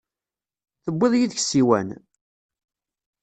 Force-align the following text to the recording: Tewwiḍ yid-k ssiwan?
Tewwiḍ 0.83 1.13
yid-k 1.15 1.41
ssiwan? 1.43 1.89